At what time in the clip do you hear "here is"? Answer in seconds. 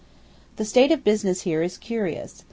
1.43-1.77